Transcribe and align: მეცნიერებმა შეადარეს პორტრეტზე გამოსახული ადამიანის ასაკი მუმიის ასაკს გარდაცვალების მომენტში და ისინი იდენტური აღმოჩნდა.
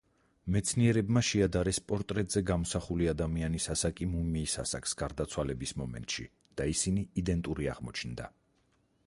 მეცნიერებმა 0.53 1.21
შეადარეს 1.27 1.79
პორტრეტზე 1.91 2.43
გამოსახული 2.51 3.09
ადამიანის 3.11 3.69
ასაკი 3.75 4.09
მუმიის 4.15 4.57
ასაკს 4.65 4.97
გარდაცვალების 5.03 5.77
მომენტში 5.85 6.27
და 6.63 6.69
ისინი 6.75 7.07
იდენტური 7.25 7.71
აღმოჩნდა. 7.77 8.35